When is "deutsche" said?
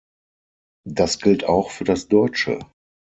2.07-2.57